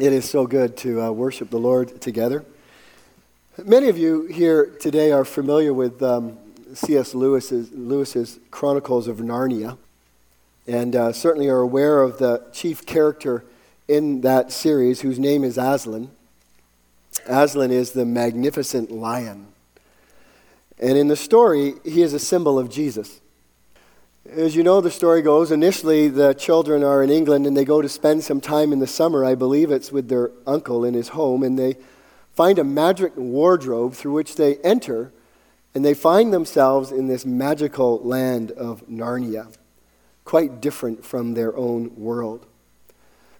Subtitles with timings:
[0.00, 2.44] It is so good to uh, worship the Lord together.
[3.64, 6.38] Many of you here today are familiar with um,
[6.72, 7.16] C.S.
[7.16, 9.76] Lewis's, Lewis's, Chronicles of Narnia,
[10.68, 13.44] and uh, certainly are aware of the chief character
[13.88, 16.12] in that series, whose name is Aslan.
[17.26, 19.48] Aslan is the magnificent lion.
[20.78, 23.20] And in the story, he is a symbol of Jesus.
[24.30, 27.80] As you know, the story goes, initially the children are in England and they go
[27.80, 29.24] to spend some time in the summer.
[29.24, 31.78] I believe it's with their uncle in his home, and they
[32.34, 35.12] find a magic wardrobe through which they enter,
[35.74, 39.54] and they find themselves in this magical land of Narnia,
[40.26, 42.44] quite different from their own world.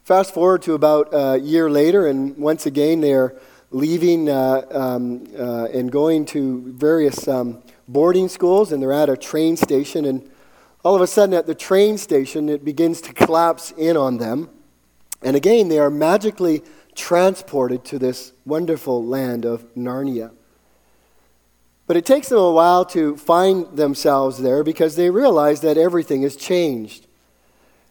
[0.04, 3.36] Fast forward to about a year later, and once again they are
[3.70, 9.18] leaving uh, um, uh, and going to various um, boarding schools, and they're at a
[9.18, 10.26] train station, and
[10.88, 14.48] all of a sudden at the train station, it begins to collapse in on them.
[15.20, 16.62] And again, they are magically
[16.94, 20.30] transported to this wonderful land of Narnia.
[21.86, 26.22] But it takes them a while to find themselves there because they realize that everything
[26.22, 27.06] has changed.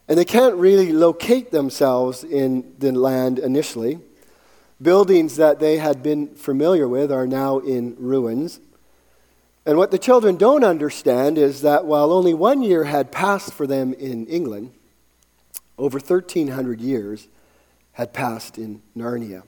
[0.07, 3.99] And they can't really locate themselves in the land initially.
[4.81, 8.59] Buildings that they had been familiar with are now in ruins.
[9.67, 13.67] And what the children don't understand is that while only one year had passed for
[13.67, 14.71] them in England,
[15.77, 17.27] over 1,300 years
[17.91, 19.43] had passed in Narnia.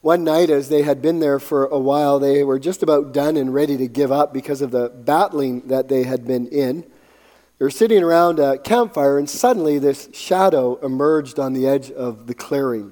[0.00, 3.36] One night, as they had been there for a while, they were just about done
[3.36, 6.80] and ready to give up because of the battling that they had been in.
[6.80, 12.26] They were sitting around a campfire, and suddenly this shadow emerged on the edge of
[12.26, 12.90] the clearing.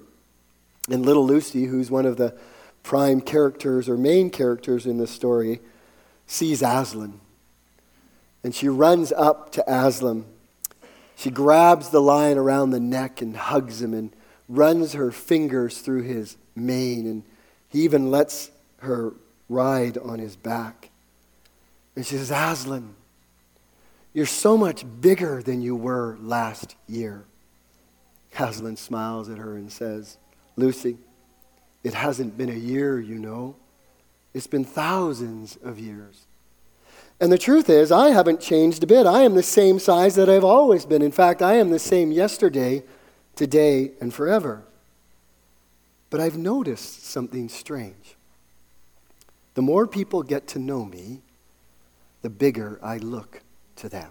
[0.88, 2.36] And little Lucy, who's one of the
[2.84, 5.60] prime characters or main characters in the story,
[6.26, 7.20] sees Aslan.
[8.42, 10.24] And she runs up to Aslan.
[11.16, 14.12] She grabs the lion around the neck and hugs him and
[14.48, 17.06] runs her fingers through his mane.
[17.06, 17.22] And
[17.68, 19.14] he even lets her
[19.48, 20.90] ride on his back.
[21.94, 22.94] And she says, Aslan,
[24.12, 27.24] you're so much bigger than you were last year.
[28.38, 30.18] Aslan smiles at her and says,
[30.56, 30.98] Lucy,
[31.82, 33.56] it hasn't been a year, you know.
[34.36, 36.26] It's been thousands of years.
[37.22, 39.06] And the truth is, I haven't changed a bit.
[39.06, 41.00] I am the same size that I've always been.
[41.00, 42.82] In fact, I am the same yesterday,
[43.34, 44.62] today, and forever.
[46.10, 48.14] But I've noticed something strange.
[49.54, 51.22] The more people get to know me,
[52.20, 53.40] the bigger I look
[53.76, 54.10] to them.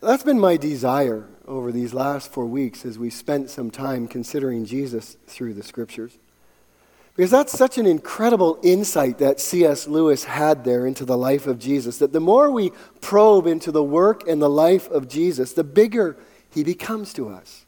[0.00, 4.64] That's been my desire over these last four weeks as we spent some time considering
[4.64, 6.16] Jesus through the scriptures.
[7.16, 9.86] Because that's such an incredible insight that C.S.
[9.86, 11.98] Lewis had there into the life of Jesus.
[11.98, 16.16] That the more we probe into the work and the life of Jesus, the bigger
[16.50, 17.64] he becomes to us.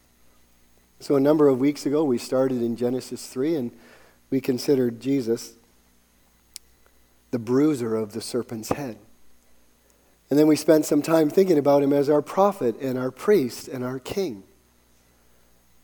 [0.99, 3.71] So, a number of weeks ago, we started in Genesis 3 and
[4.31, 5.53] we considered Jesus
[7.31, 8.97] the bruiser of the serpent's head.
[10.29, 13.69] And then we spent some time thinking about him as our prophet and our priest
[13.69, 14.43] and our king.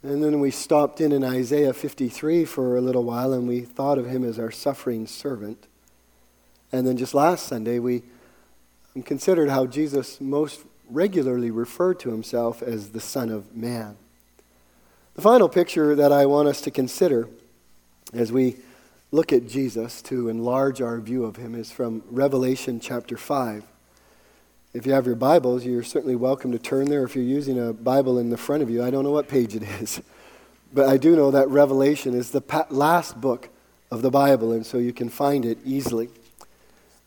[0.02, 3.98] And then we stopped in in Isaiah 53 for a little while and we thought
[3.98, 5.68] of him as our suffering servant.
[6.72, 8.02] And then just last Sunday, we
[9.04, 13.96] considered how Jesus most regularly referred to himself as the Son of Man.
[15.14, 17.28] The final picture that I want us to consider
[18.12, 18.56] as we
[19.12, 23.64] look at Jesus to enlarge our view of him is from Revelation chapter 5.
[24.74, 27.04] If you have your Bibles, you're certainly welcome to turn there.
[27.04, 29.54] If you're using a Bible in the front of you, I don't know what page
[29.54, 30.00] it is,
[30.72, 33.50] but I do know that Revelation is the last book
[33.90, 36.08] of the Bible, and so you can find it easily.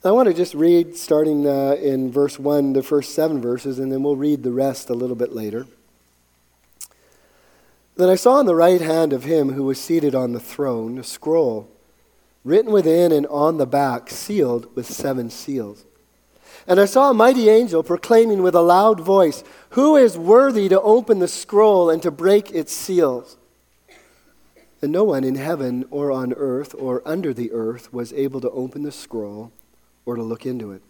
[0.03, 3.91] I want to just read, starting uh, in verse 1, the first seven verses, and
[3.91, 5.65] then we'll read the rest a little bit later.
[7.97, 10.99] Then I saw on the right hand of him who was seated on the throne
[10.99, 11.67] a scroll,
[12.43, 15.85] written within and on the back, sealed with seven seals.
[16.67, 20.81] And I saw a mighty angel proclaiming with a loud voice, Who is worthy to
[20.81, 23.37] open the scroll and to break its seals?
[24.81, 28.49] And no one in heaven or on earth or under the earth was able to
[28.49, 29.51] open the scroll
[30.05, 30.81] or to look into it.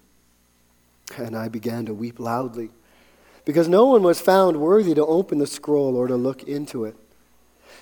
[1.18, 2.72] And I began to weep loudly,
[3.44, 6.96] because no one was found worthy to open the scroll or to look into it.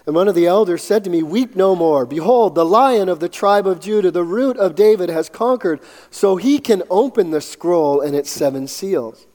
[0.05, 2.05] And one of the elders said to me, Weep no more.
[2.05, 5.79] Behold, the lion of the tribe of Judah, the root of David, has conquered,
[6.11, 9.25] so he can open the scroll and its seven seals.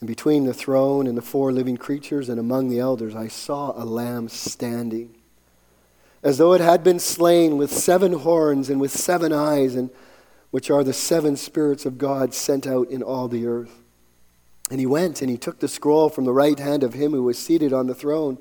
[0.00, 3.72] And between the throne and the four living creatures and among the elders, I saw
[3.76, 5.14] a lamb standing,
[6.22, 9.90] as though it had been slain with seven horns and with seven eyes, and
[10.50, 13.82] which are the seven spirits of God sent out in all the earth.
[14.70, 17.22] And he went and he took the scroll from the right hand of him who
[17.22, 18.38] was seated on the throne.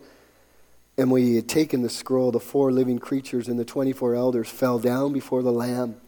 [0.97, 4.49] And when he had taken the scroll, the four living creatures and the 24 elders
[4.49, 6.01] fell down before the Lamb,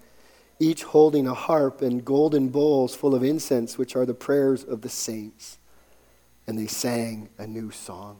[0.59, 4.81] each holding a harp and golden bowls full of incense, which are the prayers of
[4.81, 5.57] the saints.
[6.45, 8.17] And they sang a new song.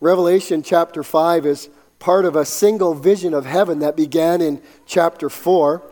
[0.00, 1.68] Revelation chapter 5 is
[1.98, 5.82] part of a single vision of heaven that began in chapter 4.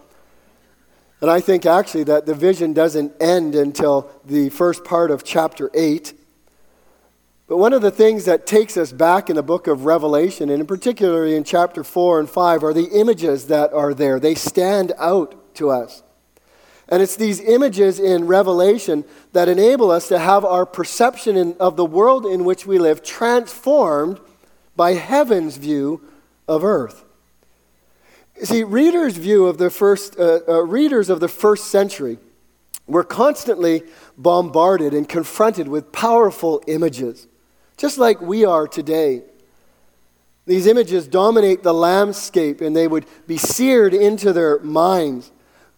[1.21, 5.71] And I think actually that the vision doesn't end until the first part of chapter
[5.75, 6.15] 8.
[7.49, 10.61] But one of the things that takes us back in the book of Revelation, and
[10.61, 14.21] in particularly in chapter 4 and 5, are the images that are there.
[14.21, 16.03] They stand out to us.
[16.91, 21.77] And it's these images in Revelation that enable us to have our perception in, of
[21.77, 24.21] the world in which we live transformed
[24.77, 26.03] by heaven's view
[26.47, 27.05] of earth.
[28.43, 32.19] See, readers' view of the first, uh, uh, readers of the first century
[32.87, 33.85] were constantly
[34.19, 37.27] bombarded and confronted with powerful images
[37.79, 39.23] just like we are today.
[40.47, 45.31] These images dominate the landscape and they would be seared into their minds.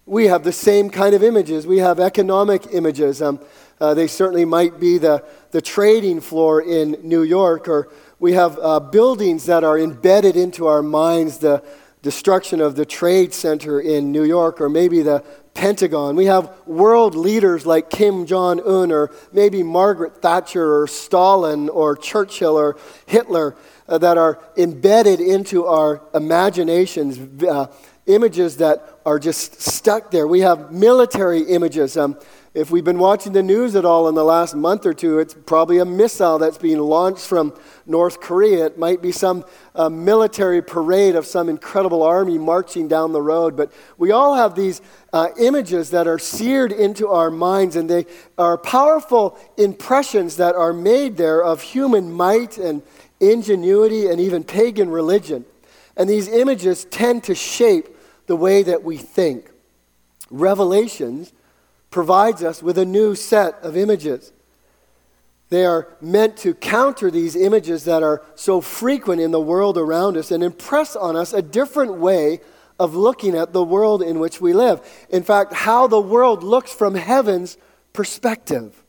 [0.07, 1.67] We have the same kind of images.
[1.67, 3.21] We have economic images.
[3.21, 3.41] Um,
[3.81, 7.89] uh, they certainly might be the, the trading floor in New York, or
[8.19, 11.63] we have uh, buildings that are embedded into our minds, the
[12.03, 15.25] destruction of the Trade Center in New York, or maybe the
[15.55, 16.17] Pentagon.
[16.17, 21.97] We have world leaders like Kim Jong un, or maybe Margaret Thatcher, or Stalin, or
[21.97, 22.77] Churchill, or
[23.07, 23.57] Hitler
[23.89, 27.67] uh, that are embedded into our imaginations, uh,
[28.07, 30.27] images that are just stuck there.
[30.27, 31.97] We have military images.
[31.97, 32.19] Um,
[32.53, 35.35] if we've been watching the news at all in the last month or two, it's
[35.35, 37.55] probably a missile that's being launched from
[37.87, 38.67] North Korea.
[38.67, 39.45] It might be some
[39.77, 43.57] uh, military parade of some incredible army marching down the road.
[43.57, 44.83] But we all have these
[45.13, 48.07] uh, images that are seared into our minds, and they
[48.37, 52.83] are powerful impressions that are made there of human might and
[53.21, 55.45] ingenuity and even pagan religion.
[55.97, 57.97] And these images tend to shape
[58.27, 59.51] the way that we think.
[60.31, 61.33] Revelations
[61.91, 64.33] provides us with a new set of images.
[65.51, 70.17] They are meant to counter these images that are so frequent in the world around
[70.17, 72.41] us and impress on us a different way
[72.79, 74.81] of looking at the world in which we live.
[75.11, 77.59] In fact, how the world looks from heaven's
[77.93, 78.83] perspective.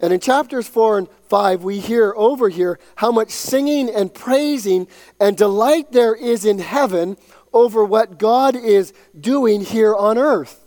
[0.00, 4.88] And in chapters 4 and 5, we hear over here how much singing and praising
[5.20, 7.16] and delight there is in heaven
[7.52, 10.59] over what God is doing here on earth.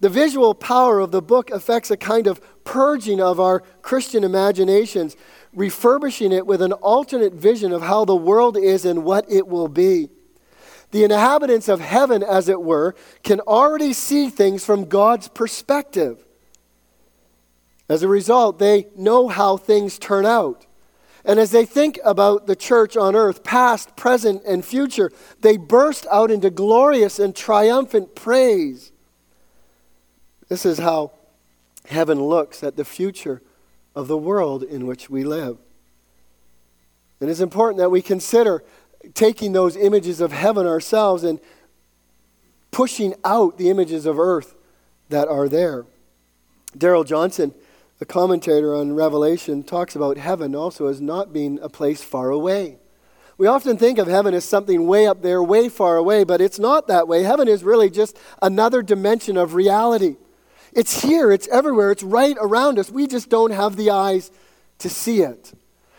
[0.00, 5.14] The visual power of the book affects a kind of purging of our Christian imaginations,
[5.52, 9.68] refurbishing it with an alternate vision of how the world is and what it will
[9.68, 10.08] be.
[10.90, 16.24] The inhabitants of heaven, as it were, can already see things from God's perspective.
[17.88, 20.66] As a result, they know how things turn out.
[21.24, 25.12] And as they think about the church on earth, past, present, and future,
[25.42, 28.92] they burst out into glorious and triumphant praise.
[30.50, 31.12] This is how
[31.86, 33.40] heaven looks at the future
[33.94, 35.58] of the world in which we live.
[37.20, 38.64] And it's important that we consider
[39.14, 41.38] taking those images of heaven ourselves and
[42.72, 44.56] pushing out the images of earth
[45.08, 45.86] that are there.
[46.76, 47.54] Darrell Johnson,
[48.00, 52.76] a commentator on Revelation, talks about heaven also as not being a place far away.
[53.38, 56.58] We often think of heaven as something way up there, way far away, but it's
[56.58, 57.22] not that way.
[57.22, 60.16] Heaven is really just another dimension of reality.
[60.72, 62.90] It's here, it's everywhere, it's right around us.
[62.90, 64.30] We just don't have the eyes
[64.78, 65.52] to see it.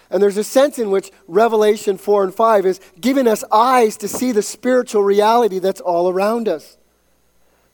[0.10, 4.08] And there's a sense in which Revelation 4 and 5 is giving us eyes to
[4.08, 6.78] see the spiritual reality that's all around us.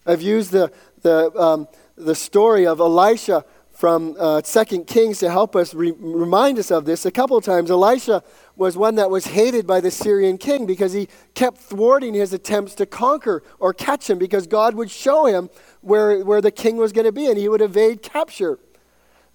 [0.05, 3.43] I've used the, the, um, the story of Elisha
[3.77, 7.05] from uh, 2 Kings to help us re- remind us of this.
[7.05, 8.23] A couple of times, Elisha
[8.55, 12.73] was one that was hated by the Syrian king because he kept thwarting his attempts
[12.73, 16.91] to conquer or catch him because God would show him where, where the king was
[16.91, 18.57] going to be and he would evade capture.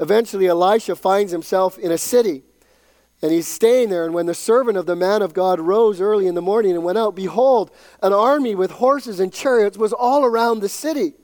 [0.00, 2.42] Eventually, Elisha finds himself in a city
[3.22, 4.04] and he's staying there.
[4.04, 6.82] And when the servant of the man of God rose early in the morning and
[6.82, 7.70] went out, behold,
[8.02, 11.14] an army with horses and chariots was all around the city.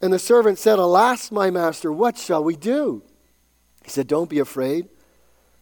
[0.00, 3.02] And the servant said, Alas, my master, what shall we do?
[3.84, 4.88] He said, Don't be afraid,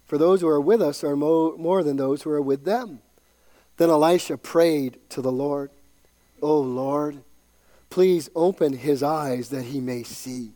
[0.06, 3.00] for those who are with us are mo- more than those who are with them.
[3.76, 5.70] Then Elisha prayed to the Lord,
[6.40, 7.22] O Lord,
[7.90, 10.52] please open his eyes that he may see.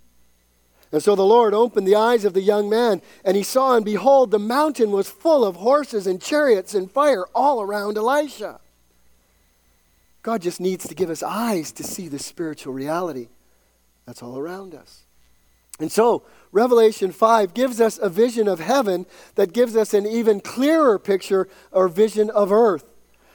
[0.93, 3.85] And so the Lord opened the eyes of the young man, and he saw, and
[3.85, 8.61] behold, the mountain was full of horses and chariots and fire all around Elisha.
[10.23, 13.29] God just needs to give us eyes to see the spiritual reality
[14.07, 15.05] that's all around us.
[15.81, 20.41] And so, Revelation 5 gives us a vision of heaven that gives us an even
[20.41, 22.93] clearer picture or vision of earth.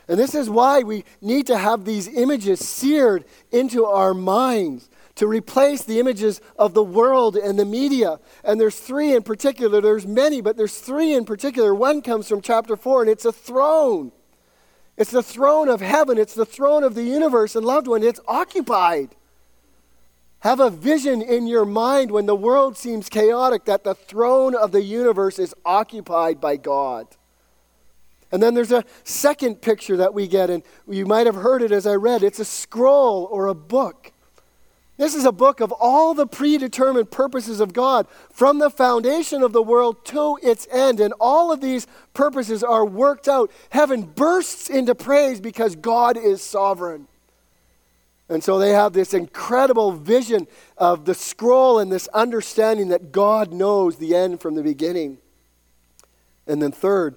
[0.08, 5.28] And this is why we need to have these images seared into our minds to
[5.28, 8.20] replace the images of the world and the media.
[8.44, 9.82] And there's three in particular.
[9.82, 11.74] There's many, but there's three in particular.
[11.74, 14.12] One comes from chapter 4, and it's a throne.
[14.96, 17.56] It's the throne of heaven, it's the throne of the universe.
[17.56, 19.16] And loved one, it's occupied.
[20.42, 24.72] Have a vision in your mind when the world seems chaotic that the throne of
[24.72, 27.08] the universe is occupied by God.
[28.32, 31.72] And then there's a second picture that we get, and you might have heard it
[31.72, 32.24] as I read.
[32.24, 34.12] It's a scroll or a book.
[34.98, 39.54] This is a book of all the predetermined purposes of God from the foundation of
[39.54, 41.00] the world to its end.
[41.00, 43.52] And all of these purposes are worked out.
[43.70, 47.08] Heaven bursts into praise because God is sovereign.
[48.30, 53.54] And so they have this incredible vision of the scroll and this understanding that God
[53.54, 55.20] knows the end from the beginning.
[56.46, 57.16] And then, third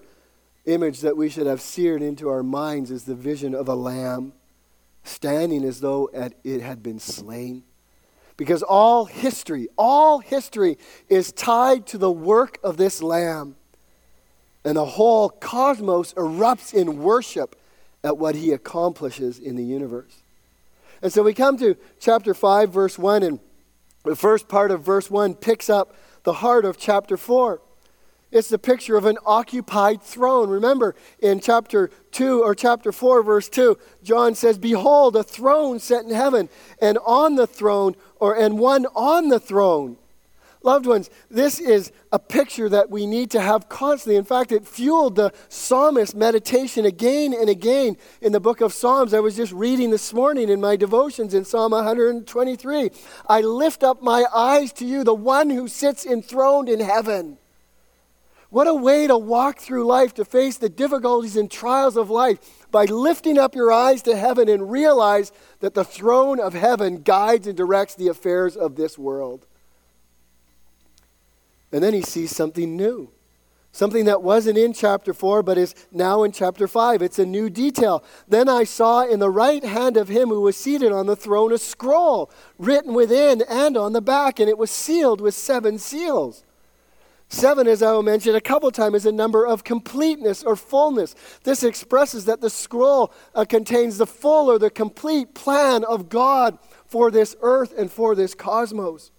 [0.66, 4.32] image that we should have seared into our minds is the vision of a lamb
[5.02, 6.10] standing as though
[6.44, 7.64] it had been slain.
[8.36, 13.56] Because all history, all history is tied to the work of this lamb.
[14.64, 17.56] And the whole cosmos erupts in worship
[18.04, 20.19] at what he accomplishes in the universe.
[21.02, 23.40] And so we come to chapter 5, verse 1, and
[24.04, 27.60] the first part of verse 1 picks up the heart of chapter 4.
[28.30, 30.50] It's the picture of an occupied throne.
[30.50, 36.04] Remember, in chapter 2 or chapter 4, verse 2, John says, Behold, a throne set
[36.04, 36.48] in heaven,
[36.80, 39.96] and on the throne, or and one on the throne.
[40.62, 44.16] Loved ones, this is a picture that we need to have constantly.
[44.16, 49.14] In fact, it fueled the psalmist meditation again and again in the book of Psalms.
[49.14, 52.90] I was just reading this morning in my devotions in Psalm 123.
[53.26, 57.38] I lift up my eyes to you, the one who sits enthroned in heaven.
[58.50, 62.68] What a way to walk through life, to face the difficulties and trials of life
[62.70, 67.46] by lifting up your eyes to heaven and realize that the throne of heaven guides
[67.46, 69.46] and directs the affairs of this world.
[71.72, 73.10] And then he sees something new.
[73.72, 77.02] Something that wasn't in chapter 4, but is now in chapter 5.
[77.02, 78.02] It's a new detail.
[78.26, 81.52] Then I saw in the right hand of him who was seated on the throne
[81.52, 86.42] a scroll written within and on the back, and it was sealed with seven seals.
[87.28, 91.14] Seven, as I will mention a couple times, is a number of completeness or fullness.
[91.44, 96.58] This expresses that the scroll uh, contains the full or the complete plan of God
[96.86, 99.12] for this earth and for this cosmos.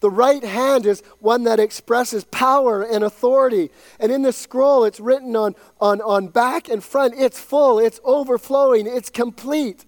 [0.00, 3.70] The right hand is one that expresses power and authority.
[3.98, 7.14] And in the scroll, it's written on, on, on back and front.
[7.16, 9.86] It's full, it's overflowing, it's complete.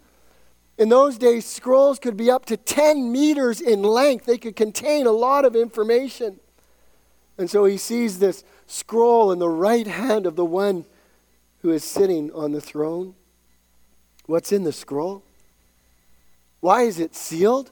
[0.78, 5.06] In those days, scrolls could be up to 10 meters in length, they could contain
[5.06, 6.40] a lot of information.
[7.36, 10.84] And so he sees this scroll in the right hand of the one
[11.62, 13.14] who is sitting on the throne.
[14.26, 15.22] What's in the scroll?
[16.60, 17.70] Why is it sealed?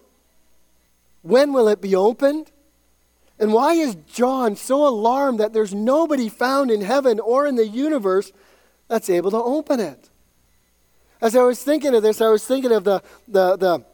[1.27, 2.53] When will it be opened?
[3.39, 7.67] And why is John so alarmed that there's nobody found in heaven or in the
[7.67, 8.31] universe
[8.87, 10.09] that's able to open it?
[11.21, 13.85] As I was thinking of this, I was thinking of the, the, the,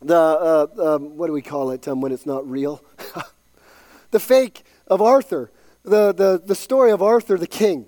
[0.00, 2.82] the uh, um, what do we call it um, when it's not real?
[4.10, 5.50] the fake of Arthur,
[5.84, 7.84] the, the, the story of Arthur the king.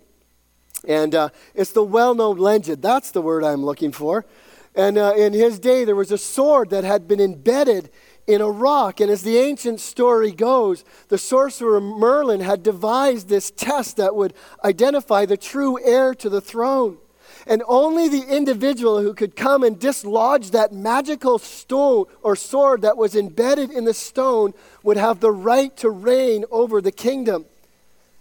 [0.87, 2.83] And uh, it's the well known legend.
[2.83, 4.27] That's the word I'm looking for.
[4.75, 7.91] And uh, in his day, there was a sword that had been embedded
[8.27, 9.01] in a rock.
[9.01, 14.35] And as the ancient story goes, the sorcerer Merlin had devised this test that would
[14.65, 16.99] identify the true heir to the throne.
[17.47, 22.97] And only the individual who could come and dislodge that magical stone or sword that
[22.97, 27.45] was embedded in the stone would have the right to reign over the kingdom.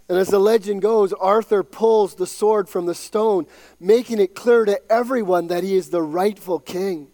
[0.08, 3.46] And as the legend goes, Arthur pulls the sword from the stone,
[3.80, 7.08] making it clear to everyone that he is the rightful king.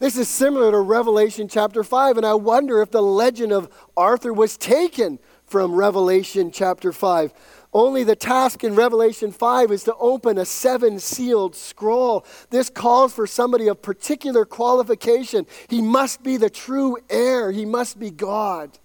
[0.00, 4.32] This is similar to Revelation chapter 5, and I wonder if the legend of Arthur
[4.32, 7.34] was taken from Revelation chapter 5.
[7.74, 12.24] Only the task in Revelation 5 is to open a seven sealed scroll.
[12.48, 15.46] This calls for somebody of particular qualification.
[15.68, 18.78] He must be the true heir, he must be God.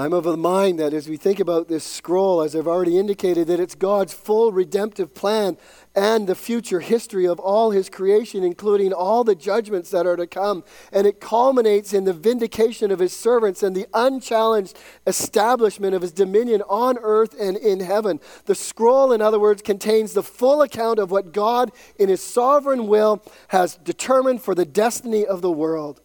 [0.00, 3.48] I'm of the mind that as we think about this scroll, as I've already indicated,
[3.48, 5.58] that it's God's full redemptive plan
[5.94, 10.26] and the future history of all his creation, including all the judgments that are to
[10.26, 10.64] come.
[10.90, 16.12] And it culminates in the vindication of his servants and the unchallenged establishment of his
[16.12, 18.20] dominion on earth and in heaven.
[18.46, 22.86] The scroll, in other words, contains the full account of what God, in his sovereign
[22.86, 26.00] will, has determined for the destiny of the world.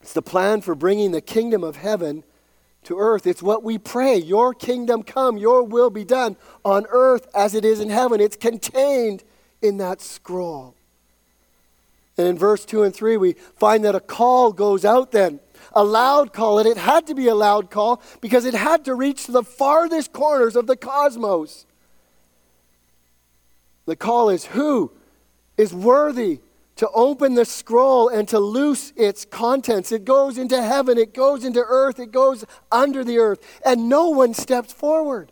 [0.00, 2.24] It's the plan for bringing the kingdom of heaven
[2.84, 3.26] to earth.
[3.26, 4.16] It's what we pray.
[4.16, 8.20] Your kingdom come, your will be done on earth as it is in heaven.
[8.20, 9.22] It's contained
[9.60, 10.74] in that scroll.
[12.16, 15.40] And in verse 2 and 3, we find that a call goes out then.
[15.72, 18.94] A loud call, and it had to be a loud call because it had to
[18.94, 21.64] reach the farthest corners of the cosmos.
[23.86, 24.90] The call is who
[25.56, 26.40] is worthy
[26.80, 29.92] to open the scroll and to loose its contents.
[29.92, 34.08] It goes into heaven, it goes into earth, it goes under the earth, and no
[34.08, 35.30] one steps forward.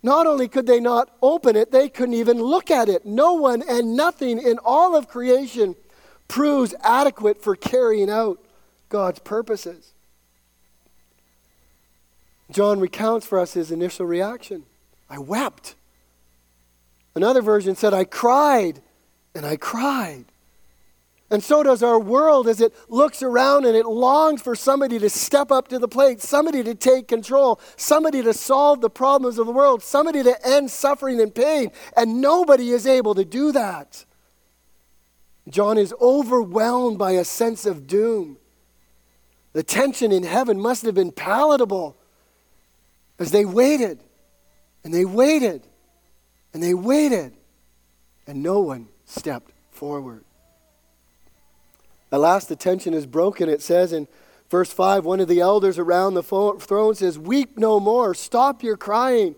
[0.00, 3.04] Not only could they not open it, they couldn't even look at it.
[3.04, 5.74] No one and nothing in all of creation
[6.28, 8.38] proves adequate for carrying out
[8.90, 9.90] God's purposes.
[12.48, 14.66] John recounts for us his initial reaction
[15.10, 15.74] I wept.
[17.16, 18.80] Another version said, I cried
[19.34, 20.26] and I cried.
[21.30, 25.10] And so does our world as it looks around and it longs for somebody to
[25.10, 29.46] step up to the plate, somebody to take control, somebody to solve the problems of
[29.46, 31.72] the world, somebody to end suffering and pain.
[31.96, 34.04] And nobody is able to do that.
[35.48, 38.36] John is overwhelmed by a sense of doom.
[39.54, 41.96] The tension in heaven must have been palatable
[43.18, 44.00] as they waited
[44.84, 45.66] and they waited
[46.52, 47.32] and they waited
[48.26, 50.24] and no one stepped forward.
[52.12, 53.48] At last, the tension is broken.
[53.48, 54.06] It says in
[54.48, 58.76] verse 5 one of the elders around the throne says, Weep no more, stop your
[58.76, 59.34] crying.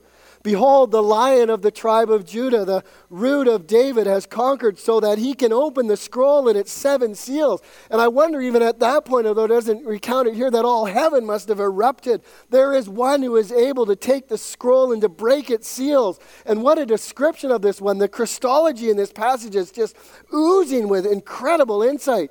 [0.46, 5.00] Behold, the lion of the tribe of Judah, the root of David, has conquered so
[5.00, 7.60] that he can open the scroll and its seven seals.
[7.90, 10.84] And I wonder, even at that point, although it doesn't recount it here, that all
[10.84, 12.22] heaven must have erupted.
[12.48, 16.20] There is one who is able to take the scroll and to break its seals.
[16.44, 17.98] And what a description of this one.
[17.98, 19.96] The Christology in this passage is just
[20.32, 22.30] oozing with incredible insight.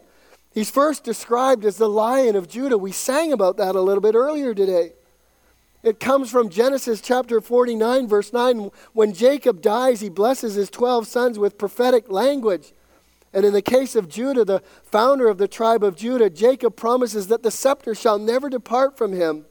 [0.53, 2.77] He's first described as the lion of Judah.
[2.77, 4.93] We sang about that a little bit earlier today.
[5.86, 8.72] It comes from Genesis chapter 49, verse 9.
[8.94, 12.74] When Jacob dies, he blesses his 12 sons with prophetic language.
[13.31, 17.27] And in the case of Judah, the founder of the tribe of Judah, Jacob promises
[17.27, 19.46] that the scepter shall never depart from him.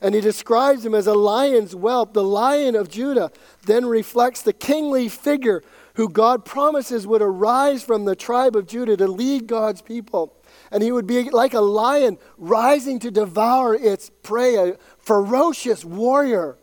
[0.00, 2.12] And he describes him as a lion's whelp.
[2.12, 3.32] The lion of Judah
[3.64, 5.64] then reflects the kingly figure
[5.94, 10.35] who God promises would arise from the tribe of Judah to lead God's people.
[10.70, 16.58] And he would be like a lion rising to devour its prey, a ferocious warrior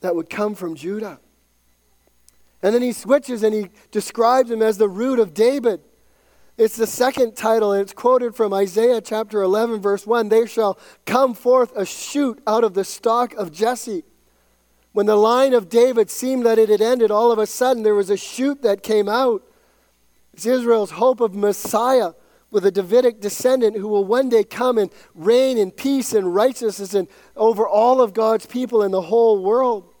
[0.00, 1.20] that would come from Judah.
[2.62, 5.80] And then he switches and he describes him as the root of David.
[6.56, 10.28] It's the second title, and it's quoted from Isaiah chapter 11, verse 1.
[10.28, 14.04] There shall come forth a shoot out of the stock of Jesse.
[14.92, 17.96] When the line of David seemed that it had ended, all of a sudden there
[17.96, 19.42] was a shoot that came out.
[20.32, 22.12] It's Israel's hope of Messiah
[22.54, 26.94] with a Davidic descendant who will one day come and reign in peace and righteousness
[26.94, 29.92] and over all of God's people in the whole world.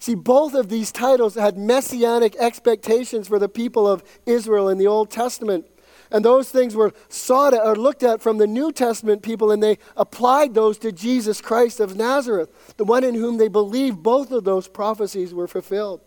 [0.00, 4.88] See, both of these titles had messianic expectations for the people of Israel in the
[4.88, 5.64] Old Testament.
[6.10, 9.62] And those things were sought at or looked at from the New Testament people, and
[9.62, 14.32] they applied those to Jesus Christ of Nazareth, the one in whom they believed both
[14.32, 16.00] of those prophecies were fulfilled.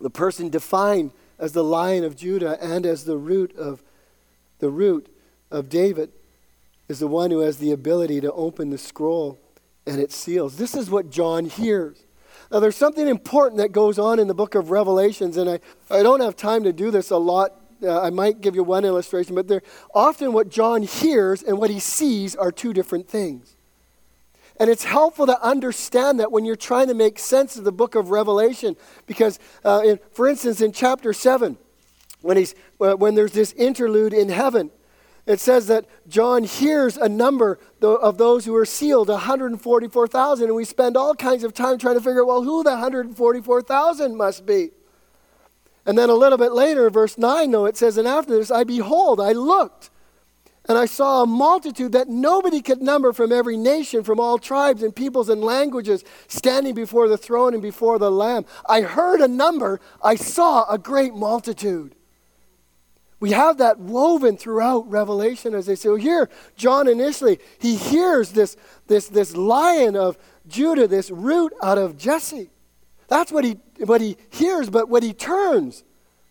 [0.00, 3.82] The person defined as the lion of Judah and as the root of
[4.58, 5.08] the root
[5.50, 6.10] of David
[6.88, 9.38] is the one who has the ability to open the scroll
[9.86, 10.56] and its seals.
[10.56, 12.04] This is what John hears.
[12.50, 16.02] Now, there's something important that goes on in the book of Revelations, and I, I
[16.02, 17.52] don't have time to do this a lot.
[17.82, 19.62] Uh, I might give you one illustration, but they're,
[19.94, 23.56] often what John hears and what he sees are two different things.
[24.58, 27.94] And it's helpful to understand that when you're trying to make sense of the book
[27.94, 31.58] of Revelation, because, uh, in, for instance, in chapter 7,
[32.26, 34.70] when, he's, uh, when there's this interlude in heaven.
[35.26, 40.64] It says that John hears a number of those who are sealed, 144,000, and we
[40.64, 44.70] spend all kinds of time trying to figure out, well, who the 144,000 must be.
[45.84, 48.62] And then a little bit later, verse 9, though, it says, And after this, I
[48.62, 49.90] behold, I looked,
[50.68, 54.84] and I saw a multitude that nobody could number from every nation, from all tribes
[54.84, 58.46] and peoples and languages, standing before the throne and before the Lamb.
[58.68, 61.95] I heard a number, I saw a great multitude.
[63.18, 68.32] We have that woven throughout Revelation as they say, well, here, John initially, he hears
[68.32, 68.56] this,
[68.88, 72.50] this, this lion of Judah, this root out of Jesse.
[73.08, 75.82] That's what he, what he hears, but what he turns,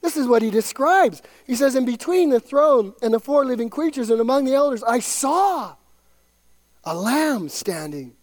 [0.02, 1.24] this is what he describes.
[1.48, 4.84] He says, In between the throne and the four living creatures and among the elders,
[4.84, 5.76] I saw
[6.84, 8.16] a lamb standing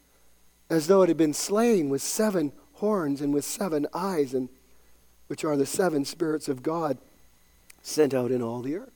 [0.70, 4.48] as though it had been slain with seven horns and with seven eyes, and
[5.26, 6.98] which are the seven spirits of God
[7.82, 8.92] sent out in all the earth.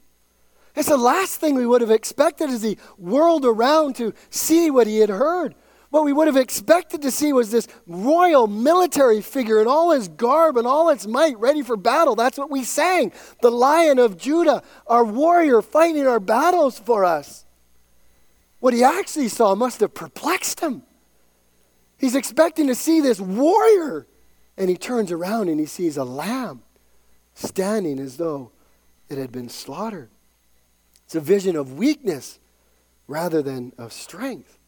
[0.74, 4.86] It's the last thing we would have expected as he whirled around to see what
[4.86, 5.54] he had heard.
[5.90, 10.08] What we would have expected to see was this royal military figure in all his
[10.08, 12.14] garb and all its might, ready for battle.
[12.14, 13.12] That's what we sang.
[13.40, 17.44] The Lion of Judah, our warrior, fighting our battles for us.
[18.58, 20.82] What he actually saw must have perplexed him.
[21.98, 24.06] He's expecting to see this warrior,
[24.58, 26.62] and he turns around and he sees a lamb
[27.32, 28.52] standing as though
[29.08, 30.10] it had been slaughtered.
[31.04, 32.38] It's a vision of weakness
[33.06, 34.58] rather than of strength.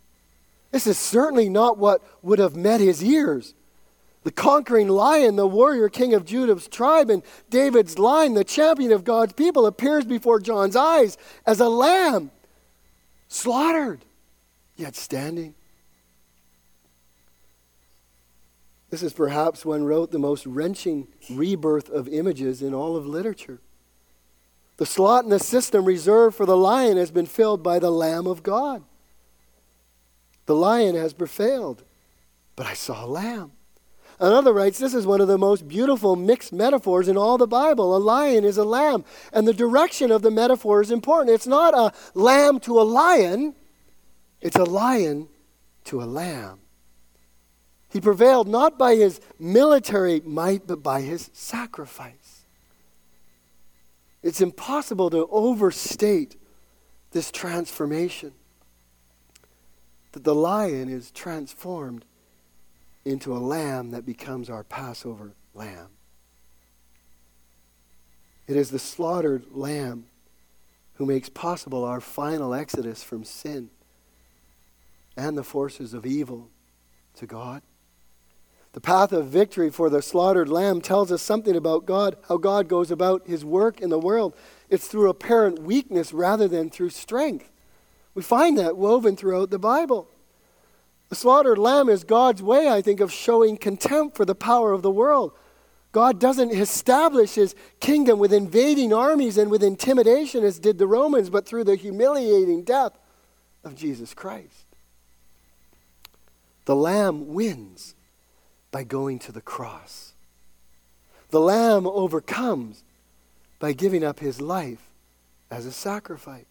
[0.70, 3.55] This is certainly not what would have met his ears.
[4.24, 9.05] The conquering lion, the warrior king of Judah's tribe, and David's line, the champion of
[9.05, 12.31] God's people, appears before John's eyes as a lamb,
[13.29, 14.05] slaughtered,
[14.77, 15.55] yet standing.
[18.90, 23.61] This is perhaps one wrote the most wrenching rebirth of images in all of literature.
[24.79, 28.27] The slot in the system reserved for the lion has been filled by the Lamb
[28.27, 28.85] of God.
[30.47, 31.83] The lion has prevailed,
[32.57, 33.53] but I saw a lamb.
[34.21, 37.95] Another writes, This is one of the most beautiful mixed metaphors in all the Bible.
[37.95, 39.05] A lion is a lamb.
[39.33, 41.35] And the direction of the metaphor is important.
[41.35, 43.55] It's not a lamb to a lion,
[44.41, 45.29] it's a lion
[45.85, 46.61] to a lamb.
[47.91, 52.28] He prevailed not by his military might, but by his sacrifice.
[54.22, 56.37] It's impossible to overstate
[57.12, 58.33] this transformation
[60.12, 62.04] that the lion is transformed
[63.04, 65.88] into a lamb that becomes our Passover lamb.
[68.46, 70.07] It is the slaughtered lamb
[70.94, 73.70] who makes possible our final exodus from sin
[75.16, 76.48] and the forces of evil
[77.16, 77.62] to God.
[78.72, 82.68] The path of victory for the slaughtered lamb tells us something about God, how God
[82.68, 84.35] goes about his work in the world.
[84.68, 87.50] It's through apparent weakness rather than through strength.
[88.14, 90.09] We find that woven throughout the Bible.
[91.09, 94.83] The slaughtered lamb is God's way, I think, of showing contempt for the power of
[94.83, 95.33] the world.
[95.90, 101.31] God doesn't establish his kingdom with invading armies and with intimidation as did the Romans,
[101.31, 102.98] but through the humiliating death
[103.64, 104.66] of Jesus Christ.
[106.66, 107.94] The lamb wins
[108.79, 110.12] by going to the cross.
[111.31, 112.85] The lamb overcomes
[113.59, 114.87] by giving up his life
[115.51, 116.45] as a sacrifice.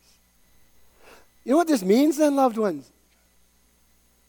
[1.45, 2.91] You know what this means then, loved ones?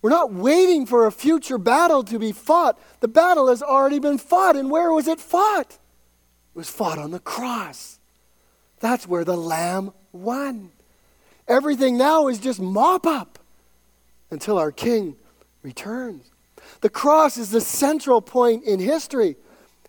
[0.01, 2.79] We're not waiting for a future battle to be fought.
[3.01, 4.55] The battle has already been fought.
[4.55, 5.73] And where was it fought?
[5.73, 7.99] It was fought on the cross.
[8.79, 10.71] That's where the Lamb won.
[11.49, 13.41] Everything now is just mop up
[14.31, 15.17] until our King
[15.65, 16.31] returns.
[16.81, 19.37] The cross is the central point in history,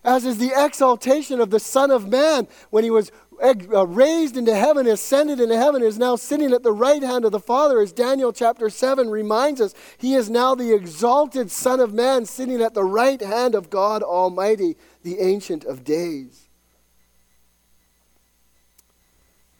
[0.04, 4.54] as is the exaltation of the Son of Man when he was uh, raised into
[4.54, 7.92] heaven, ascended into heaven, is now sitting at the right hand of the Father, as
[7.92, 9.74] Daniel chapter 7 reminds us.
[9.96, 14.02] He is now the exalted Son of Man sitting at the right hand of God
[14.02, 16.48] Almighty, the Ancient of Days.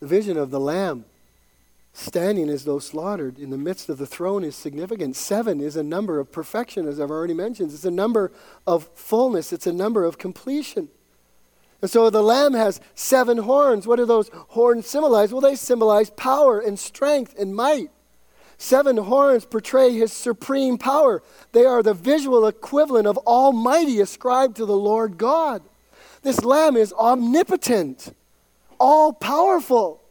[0.01, 1.05] The vision of the Lamb
[2.01, 5.17] standing as though slaughtered in the midst of the throne is significant.
[5.17, 7.73] Seven is a number of perfection, as I've already mentioned.
[7.73, 8.33] It's a number
[8.67, 10.89] of fullness, it's a number of completion.
[11.83, 13.87] And so the lamb has seven horns.
[13.87, 15.33] What do those horns symbolize?
[15.33, 17.91] Well, they symbolize power and strength and might.
[18.59, 21.23] Seven horns portray his supreme power.
[21.53, 25.63] They are the visual equivalent of Almighty ascribed to the Lord God.
[26.23, 28.15] This lamb is omnipotent,
[28.79, 30.03] all powerful.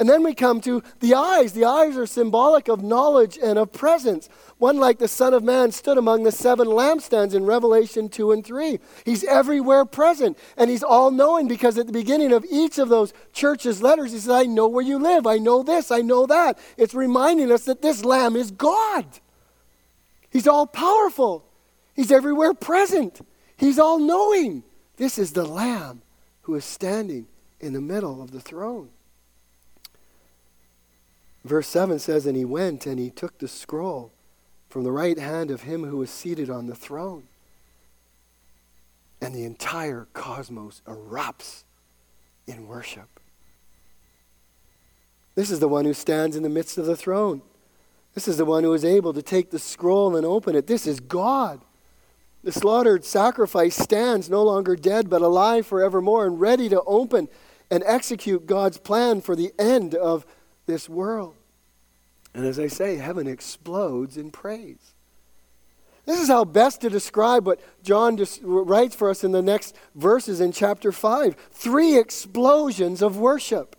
[0.00, 1.52] And then we come to the eyes.
[1.52, 4.30] The eyes are symbolic of knowledge and of presence.
[4.56, 8.42] One, like the Son of Man, stood among the seven lampstands in Revelation 2 and
[8.42, 8.80] 3.
[9.04, 13.12] He's everywhere present, and he's all knowing because at the beginning of each of those
[13.34, 15.26] churches' letters, he says, I know where you live.
[15.26, 15.90] I know this.
[15.90, 16.58] I know that.
[16.78, 19.04] It's reminding us that this Lamb is God.
[20.30, 21.44] He's all powerful,
[21.92, 23.20] he's everywhere present,
[23.58, 24.62] he's all knowing.
[24.96, 26.00] This is the Lamb
[26.42, 27.26] who is standing
[27.58, 28.88] in the middle of the throne.
[31.44, 34.12] Verse 7 says, And he went and he took the scroll
[34.68, 37.24] from the right hand of him who was seated on the throne.
[39.20, 41.64] And the entire cosmos erupts
[42.46, 43.20] in worship.
[45.34, 47.42] This is the one who stands in the midst of the throne.
[48.14, 50.66] This is the one who is able to take the scroll and open it.
[50.66, 51.60] This is God.
[52.42, 57.28] The slaughtered sacrifice stands no longer dead, but alive forevermore and ready to open
[57.70, 60.26] and execute God's plan for the end of
[60.70, 61.34] this world.
[62.32, 64.94] And as I say, heaven explodes in praise.
[66.06, 70.40] This is how best to describe what John writes for us in the next verses
[70.40, 71.36] in chapter 5.
[71.50, 73.76] Three explosions of worship.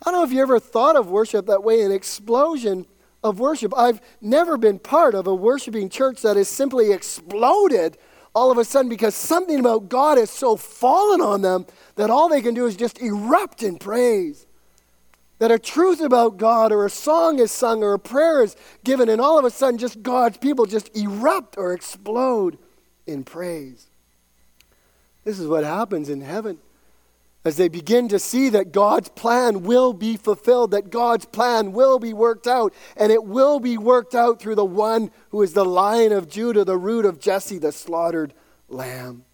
[0.00, 2.86] I don't know if you ever thought of worship that way an explosion
[3.22, 3.72] of worship.
[3.76, 7.98] I've never been part of a worshiping church that has simply exploded
[8.34, 12.28] all of a sudden because something about God has so fallen on them that all
[12.28, 14.46] they can do is just erupt in praise.
[15.38, 19.08] That a truth about God or a song is sung or a prayer is given,
[19.08, 22.58] and all of a sudden, just God's people just erupt or explode
[23.06, 23.86] in praise.
[25.24, 26.58] This is what happens in heaven
[27.44, 31.98] as they begin to see that God's plan will be fulfilled, that God's plan will
[31.98, 35.64] be worked out, and it will be worked out through the one who is the
[35.64, 38.34] lion of Judah, the root of Jesse, the slaughtered
[38.68, 39.24] lamb.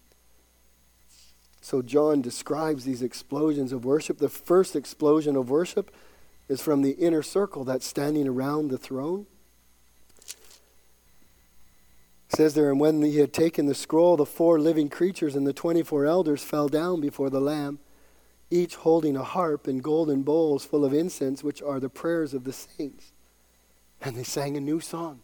[1.65, 4.19] So John describes these explosions of worship.
[4.19, 5.89] The first explosion of worship
[6.47, 9.25] is from the inner circle that's standing around the throne.
[12.29, 15.47] It says there, and when he had taken the scroll, the four living creatures and
[15.47, 17.79] the 24 elders fell down before the Lamb
[18.51, 22.43] each holding a harp and golden bowls full of incense, which are the prayers of
[22.43, 23.11] the saints.
[24.03, 25.21] And they sang a new song,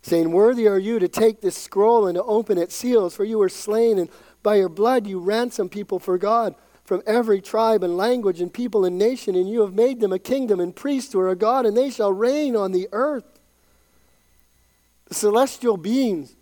[0.00, 3.36] saying, Worthy are you to take this scroll and to open its seals, for you
[3.36, 4.08] were slain, and
[4.44, 6.54] by your blood you ransom people for God
[6.84, 10.18] from every tribe and language and people and nation, and you have made them a
[10.18, 13.40] kingdom and priests to our God, and they shall reign on the earth.
[15.06, 16.36] The celestial beings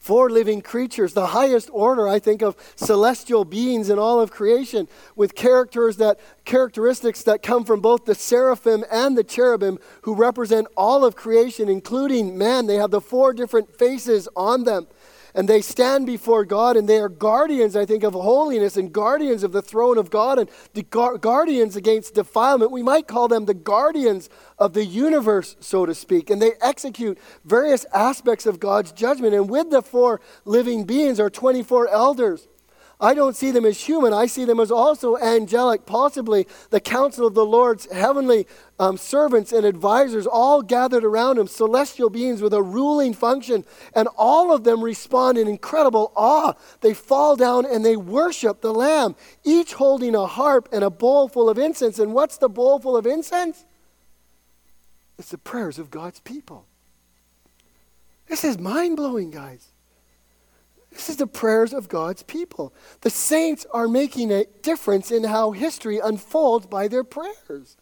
[0.00, 4.88] Four living creatures, the highest order, I think, of celestial beings in all of creation,
[5.14, 10.68] with characters that characteristics that come from both the seraphim and the cherubim, who represent
[10.74, 12.66] all of creation, including man.
[12.66, 14.86] They have the four different faces on them
[15.34, 19.42] and they stand before God and they are guardians, I think, of holiness and guardians
[19.42, 22.70] of the throne of God and the guardians against defilement.
[22.70, 26.30] We might call them the guardians of the universe, so to speak.
[26.30, 29.34] And they execute various aspects of God's judgment.
[29.34, 32.48] And with the four living beings are 24 elders.
[33.00, 34.12] I don't see them as human.
[34.12, 38.46] I see them as also angelic, possibly the council of the Lord's heavenly
[38.78, 43.64] um, servants and advisors, all gathered around him, celestial beings with a ruling function.
[43.94, 46.52] And all of them respond in incredible awe.
[46.82, 51.28] They fall down and they worship the Lamb, each holding a harp and a bowl
[51.28, 51.98] full of incense.
[51.98, 53.64] And what's the bowl full of incense?
[55.18, 56.66] It's the prayers of God's people.
[58.26, 59.68] This is mind blowing, guys.
[60.90, 62.74] This is the prayers of God's people.
[63.02, 67.76] The saints are making a difference in how history unfolds by their prayers.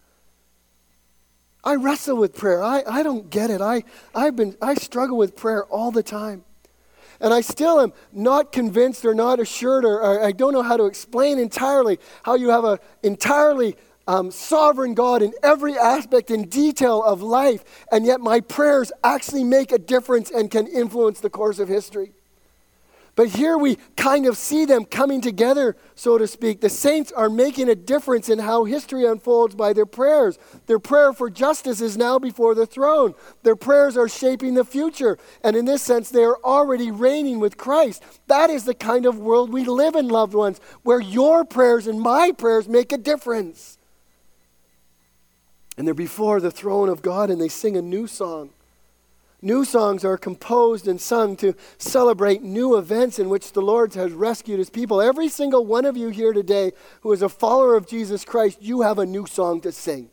[1.64, 2.62] I wrestle with prayer.
[2.62, 3.60] I, I don't get it.
[3.60, 6.44] I, I've been, I struggle with prayer all the time.
[7.20, 10.76] And I still am not convinced or not assured, or, or I don't know how
[10.76, 13.74] to explain entirely how you have an entirely
[14.06, 19.44] um, sovereign God in every aspect and detail of life, and yet my prayers actually
[19.44, 22.12] make a difference and can influence the course of history.
[23.18, 26.60] But here we kind of see them coming together, so to speak.
[26.60, 30.38] The saints are making a difference in how history unfolds by their prayers.
[30.68, 33.16] Their prayer for justice is now before the throne.
[33.42, 35.18] Their prayers are shaping the future.
[35.42, 38.04] And in this sense, they are already reigning with Christ.
[38.28, 42.00] That is the kind of world we live in, loved ones, where your prayers and
[42.00, 43.78] my prayers make a difference.
[45.76, 48.50] And they're before the throne of God and they sing a new song.
[49.40, 54.10] New songs are composed and sung to celebrate new events in which the Lord has
[54.12, 55.00] rescued his people.
[55.00, 56.72] Every single one of you here today
[57.02, 60.10] who is a follower of Jesus Christ, you have a new song to sing.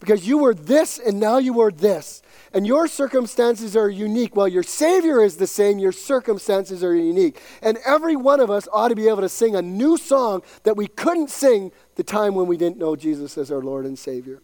[0.00, 2.22] Because you were this and now you are this.
[2.52, 4.36] And your circumstances are unique.
[4.36, 7.40] While your Savior is the same, your circumstances are unique.
[7.62, 10.76] And every one of us ought to be able to sing a new song that
[10.76, 14.42] we couldn't sing the time when we didn't know Jesus as our Lord and Savior.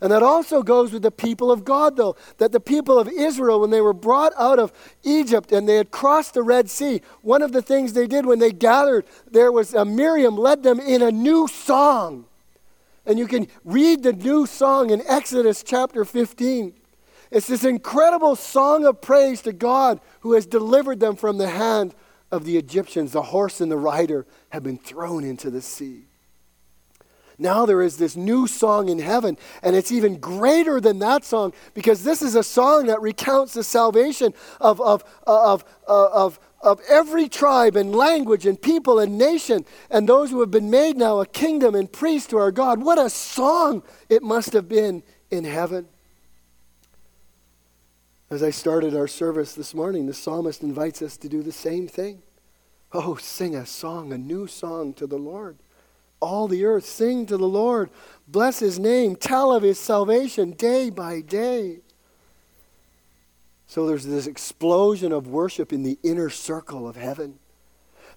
[0.00, 3.60] And that also goes with the people of God, though, that the people of Israel,
[3.60, 7.42] when they were brought out of Egypt and they had crossed the Red Sea, one
[7.42, 11.02] of the things they did when they gathered there was uh, Miriam led them in
[11.02, 12.26] a new song.
[13.06, 16.74] And you can read the new song in Exodus chapter 15.
[17.30, 21.94] It's this incredible song of praise to God who has delivered them from the hand
[22.30, 23.12] of the Egyptians.
[23.12, 26.06] The horse and the rider have been thrown into the sea.
[27.38, 31.52] Now there is this new song in heaven, and it's even greater than that song
[31.74, 37.28] because this is a song that recounts the salvation of, of, of, of, of, every
[37.28, 41.26] tribe and language and people and nation, and those who have been made now a
[41.26, 42.82] kingdom and priest to our God.
[42.82, 45.88] What a song it must have been in heaven.
[48.30, 51.88] As I started our service this morning, the psalmist invites us to do the same
[51.88, 52.22] thing.
[52.92, 55.58] Oh, sing a song, a new song to the Lord
[56.24, 56.84] all the earth.
[56.84, 57.90] Sing to the Lord.
[58.26, 59.16] Bless his name.
[59.16, 61.80] Tell of his salvation day by day.
[63.66, 67.38] So there's this explosion of worship in the inner circle of heaven.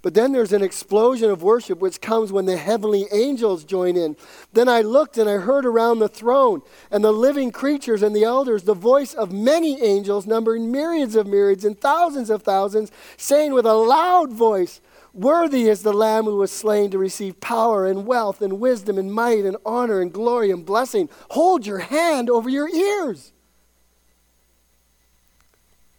[0.01, 4.15] But then there's an explosion of worship which comes when the heavenly angels join in.
[4.53, 8.23] Then I looked and I heard around the throne and the living creatures and the
[8.23, 13.53] elders the voice of many angels, numbering myriads of myriads and thousands of thousands, saying
[13.53, 14.81] with a loud voice,
[15.17, 19.11] Worthy is the Lamb who was slain to receive power and wealth and wisdom and
[19.11, 21.09] might and honor and glory and blessing.
[21.31, 23.33] Hold your hand over your ears.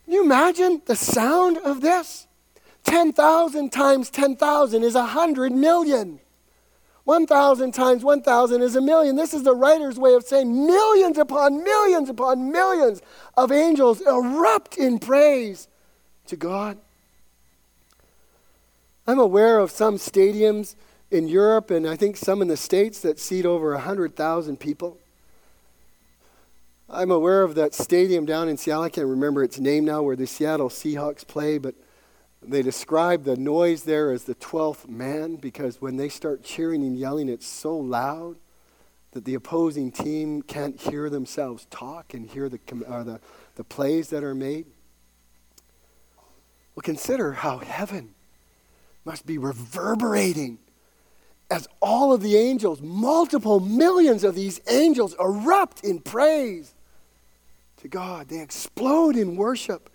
[0.05, 2.29] Can you imagine the sound of this?
[2.85, 6.21] 10,000 times 10,000 is 100 million.
[7.03, 9.17] 1,000 times 1,000 is a million.
[9.17, 13.03] This is the writer's way of saying millions upon millions upon millions
[13.37, 15.67] of angels erupt in praise
[16.27, 16.79] to God.
[19.09, 20.77] I'm aware of some stadiums
[21.11, 24.99] in Europe and I think some in the States that seat over 100,000 people.
[26.91, 28.85] I'm aware of that stadium down in Seattle.
[28.85, 31.75] I can't remember its name now where the Seattle Seahawks play, but
[32.43, 36.99] they describe the noise there as the 12th man because when they start cheering and
[36.99, 38.37] yelling, it's so loud
[39.13, 43.21] that the opposing team can't hear themselves talk and hear the, the,
[43.55, 44.67] the plays that are made.
[46.75, 48.15] Well, consider how heaven
[49.09, 50.59] must be reverberating
[51.51, 56.75] as all of the angels, multiple millions of these angels, erupt in praise
[57.79, 58.29] to God.
[58.29, 59.89] They explode in worship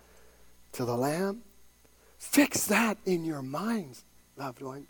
[0.72, 1.42] to the Lamb.
[2.18, 4.04] Fix that in your minds,
[4.36, 4.88] loved ones.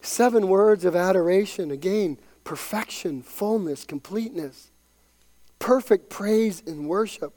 [0.00, 1.72] Seven words of adoration.
[1.72, 4.70] Again, perfection, fullness, completeness,
[5.58, 7.34] perfect praise and worship.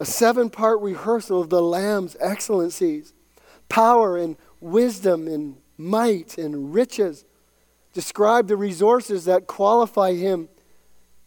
[0.00, 3.12] A seven part rehearsal of the Lamb's excellencies,
[3.68, 7.24] power and wisdom and might and riches.
[7.92, 10.48] Describe the resources that qualify him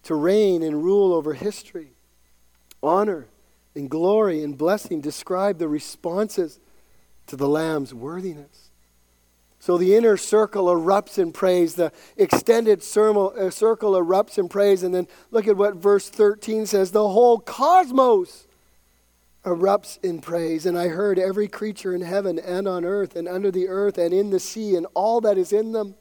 [0.04, 1.94] to reign and rule over history.
[2.84, 3.28] Honor
[3.76, 6.60] and glory and blessing describe the responses
[7.28, 8.72] to the Lamb's worthiness.
[9.60, 12.84] So the inner circle erupts in praise, the extended uh,
[13.52, 14.82] circle erupts in praise.
[14.82, 18.48] And then look at what verse 13 says the whole cosmos
[19.44, 20.66] erupts in praise.
[20.66, 24.14] And I heard every creature in heaven and on earth and under the earth and
[24.14, 25.96] in the sea and all that is in them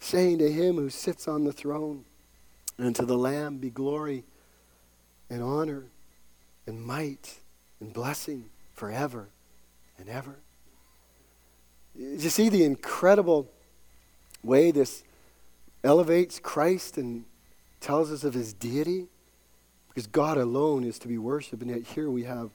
[0.00, 2.04] saying to him who sits on the throne,
[2.78, 4.24] and to the Lamb be glory
[5.30, 5.84] and honor
[6.66, 7.38] and might
[7.80, 9.28] and blessing forever
[9.98, 10.36] and ever.
[11.94, 13.50] You see the incredible
[14.42, 15.02] way this
[15.82, 17.24] elevates Christ and
[17.80, 19.06] tells us of his deity?
[19.96, 22.50] Because God alone is to be worshiped, and yet here we have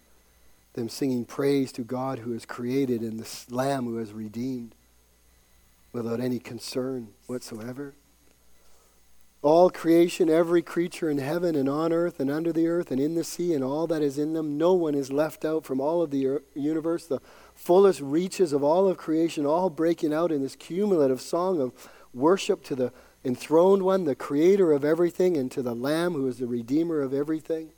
[0.73, 4.75] them singing praise to God who has created and the Lamb who has redeemed
[5.91, 7.95] without any concern whatsoever.
[9.41, 13.15] All creation, every creature in heaven and on earth and under the earth and in
[13.15, 16.03] the sea and all that is in them, no one is left out from all
[16.03, 17.21] of the universe, the
[17.55, 21.73] fullest reaches of all of creation, all breaking out in this cumulative song of
[22.13, 26.39] worship to the enthroned one, the creator of everything, and to the Lamb who is
[26.39, 27.69] the redeemer of everything.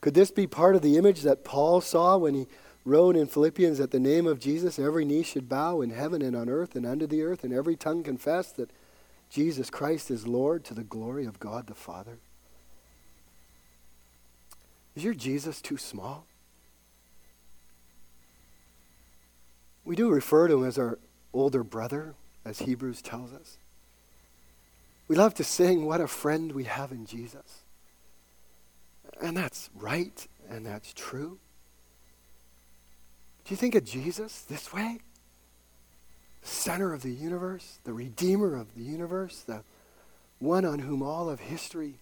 [0.00, 2.46] Could this be part of the image that Paul saw when he
[2.84, 6.34] wrote in Philippians that the name of Jesus every knee should bow in heaven and
[6.34, 8.70] on earth and under the earth, and every tongue confess that
[9.30, 12.18] Jesus Christ is Lord to the glory of God the Father?
[14.94, 16.26] Is your Jesus too small?
[19.84, 20.98] We do refer to him as our
[21.32, 23.56] older brother, as Hebrews tells us.
[25.12, 27.64] We love to sing, What a friend we have in Jesus.
[29.20, 31.38] And that's right and that's true.
[33.44, 35.00] Do you think of Jesus this way?
[36.40, 39.64] The center of the universe, the redeemer of the universe, the
[40.38, 41.96] one on whom all of history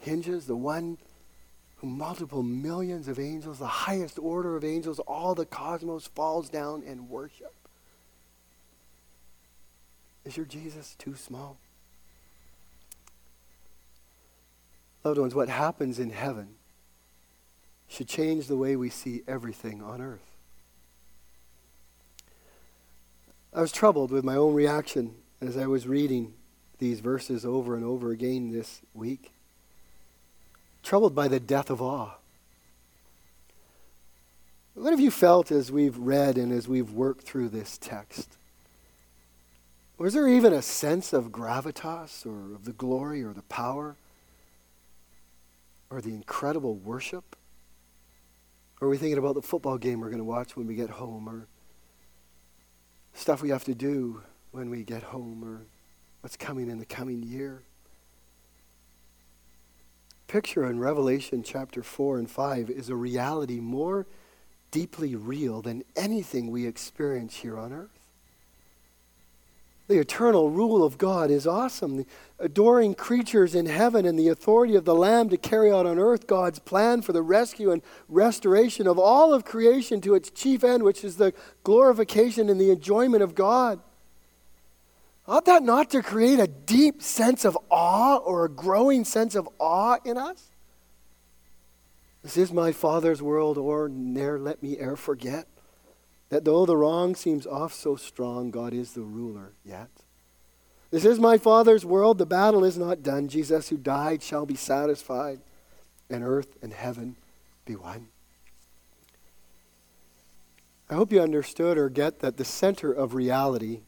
[0.00, 0.98] hinges, the one
[1.78, 6.84] whom multiple millions of angels, the highest order of angels, all the cosmos falls down
[6.86, 7.54] and worship.
[10.24, 11.58] Is your Jesus too small?
[15.04, 16.48] Loved ones, what happens in heaven
[17.88, 20.36] should change the way we see everything on earth.
[23.54, 26.34] I was troubled with my own reaction as I was reading
[26.78, 29.32] these verses over and over again this week.
[30.82, 32.16] Troubled by the death of awe.
[34.74, 38.36] What have you felt as we've read and as we've worked through this text?
[39.96, 43.96] Was there even a sense of gravitas or of the glory or the power
[45.90, 47.36] or the incredible worship?
[48.80, 50.90] Or are we thinking about the football game we're going to watch when we get
[50.90, 51.48] home or
[53.18, 54.22] stuff we have to do
[54.52, 55.66] when we get home or
[56.20, 57.62] what's coming in the coming year.
[60.26, 64.06] Picture in Revelation chapter 4 and 5 is a reality more
[64.70, 67.97] deeply real than anything we experience here on earth.
[69.88, 71.96] The eternal rule of God is awesome.
[71.96, 72.06] The
[72.38, 76.26] adoring creatures in heaven and the authority of the Lamb to carry out on earth
[76.26, 80.82] God's plan for the rescue and restoration of all of creation to its chief end,
[80.82, 81.32] which is the
[81.64, 83.80] glorification and the enjoyment of God.
[85.26, 89.48] Ought that not to create a deep sense of awe or a growing sense of
[89.58, 90.50] awe in us?
[92.22, 95.46] This is my Father's world, or ne'er let me e'er forget
[96.30, 99.88] that though the wrong seems oft so strong, God is the ruler yet.
[100.90, 102.18] This is my Father's world.
[102.18, 103.28] The battle is not done.
[103.28, 105.40] Jesus, who died, shall be satisfied,
[106.08, 107.16] and earth and heaven
[107.64, 108.08] be one.
[110.90, 113.80] I hope you understood or get that the center of reality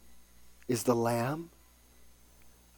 [0.68, 1.50] is the Lamb.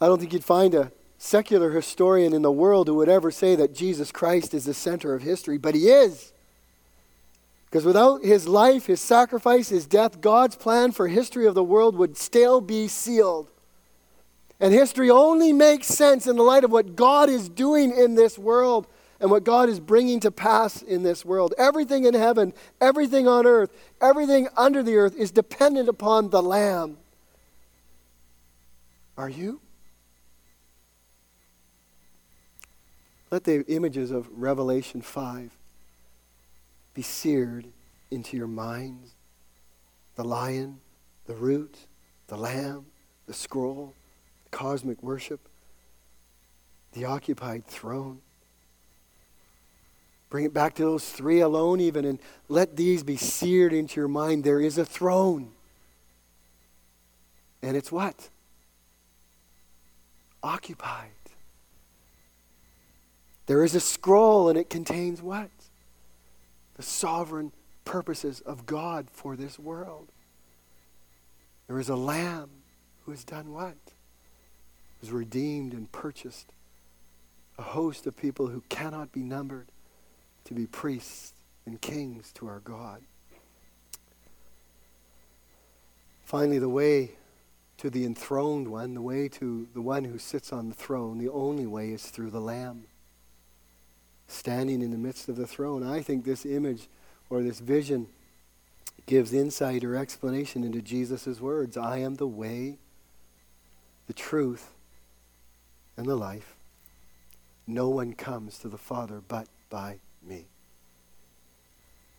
[0.00, 3.56] I don't think you'd find a secular historian in the world who would ever say
[3.56, 6.31] that Jesus Christ is the center of history, but he is.
[7.72, 11.96] Because without his life, his sacrifice, his death, God's plan for history of the world
[11.96, 13.50] would still be sealed.
[14.60, 18.38] And history only makes sense in the light of what God is doing in this
[18.38, 18.86] world
[19.20, 21.54] and what God is bringing to pass in this world.
[21.56, 23.70] Everything in heaven, everything on earth,
[24.02, 26.98] everything under the earth is dependent upon the Lamb.
[29.16, 29.62] Are you?
[33.30, 35.56] Let the images of Revelation 5
[36.94, 37.66] be seared
[38.10, 39.14] into your minds.
[40.16, 40.80] The lion,
[41.26, 41.76] the root,
[42.26, 42.86] the lamb,
[43.26, 43.94] the scroll,
[44.44, 45.40] the cosmic worship,
[46.92, 48.20] the occupied throne.
[50.28, 52.18] Bring it back to those three alone, even, and
[52.48, 54.44] let these be seared into your mind.
[54.44, 55.50] There is a throne.
[57.62, 58.30] And it's what?
[60.42, 61.10] Occupied.
[63.46, 65.50] There is a scroll, and it contains what?
[66.82, 67.52] The sovereign
[67.84, 70.08] purposes of God for this world.
[71.68, 72.50] There is a lamb
[73.04, 73.76] who has done what?
[75.00, 76.52] Who Has redeemed and purchased
[77.56, 79.68] a host of people who cannot be numbered
[80.46, 81.34] to be priests
[81.66, 83.02] and kings to our God.
[86.24, 87.12] Finally, the way
[87.78, 91.28] to the enthroned one, the way to the one who sits on the throne, the
[91.28, 92.86] only way is through the Lamb
[94.26, 95.82] standing in the midst of the throne.
[95.82, 96.88] I think this image
[97.28, 98.08] or this vision
[99.06, 102.78] gives insight or explanation into Jesus' words I am the way,
[104.06, 104.70] the truth,
[105.96, 106.54] and the life.
[107.66, 110.46] No one comes to the Father but by me.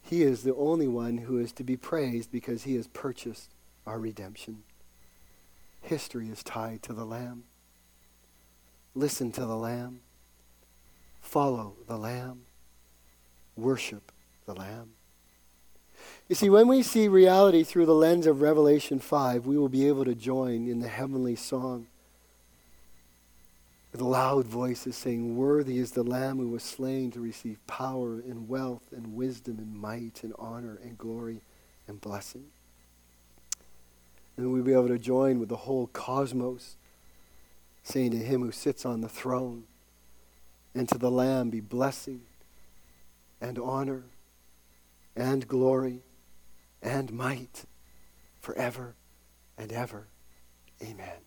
[0.01, 3.49] He is the only one who is to be praised because he has purchased
[3.87, 4.63] our redemption.
[5.81, 7.43] History is tied to the Lamb.
[8.95, 10.01] Listen to the Lamb.
[11.23, 12.41] Follow the Lamb.
[13.57, 14.11] Worship
[14.45, 14.91] the Lamb.
[16.27, 19.87] You see, when we see reality through the lens of Revelation 5, we will be
[19.87, 21.87] able to join in the heavenly song
[23.91, 28.47] with loud voices saying, Worthy is the Lamb who was slain to receive power and
[28.49, 31.41] wealth and wisdom and might and honor and glory
[31.87, 32.45] and blessing.
[34.35, 36.75] And we'll be able to join with the whole cosmos
[37.83, 39.65] saying to him who sits on the throne,
[40.75, 42.21] and to the Lamb be blessing
[43.39, 44.03] and honor
[45.15, 45.99] and glory
[46.81, 47.65] and might
[48.39, 48.95] forever
[49.57, 50.07] and ever.
[50.81, 51.17] Amen.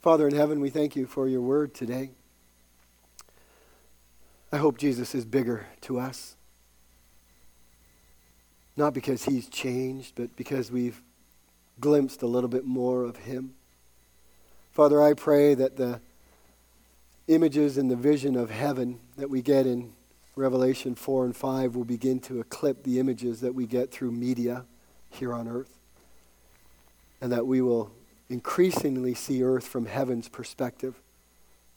[0.00, 2.10] Father in heaven, we thank you for your word today.
[4.50, 6.36] I hope Jesus is bigger to us.
[8.76, 11.00] Not because he's changed, but because we've
[11.80, 13.54] glimpsed a little bit more of him.
[14.72, 16.00] Father, I pray that the
[17.28, 19.92] images and the vision of heaven that we get in
[20.34, 24.64] Revelation 4 and 5 will begin to eclipse the images that we get through media
[25.10, 25.78] here on earth.
[27.20, 27.92] And that we will
[28.28, 31.00] increasingly see earth from heaven's perspective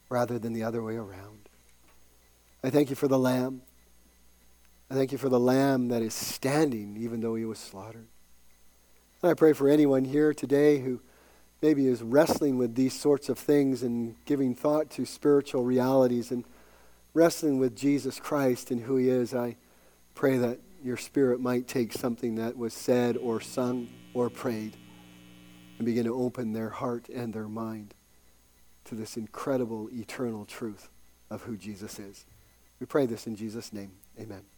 [0.10, 1.50] rather than the other way around.
[2.64, 3.62] I thank you for the Lamb.
[4.90, 8.08] I thank you for the Lamb that is standing even though he was slaughtered.
[9.22, 11.02] And I pray for anyone here today who
[11.62, 16.44] maybe is wrestling with these sorts of things and giving thought to spiritual realities and
[17.14, 19.56] wrestling with Jesus Christ and who he is, I
[20.14, 24.78] pray that your spirit might take something that was said or sung or prayed
[25.78, 27.94] and begin to open their heart and their mind
[28.86, 30.90] to this incredible eternal truth
[31.30, 32.26] of who Jesus is.
[32.80, 33.94] We pray this in Jesus' name.
[34.20, 34.55] Amen.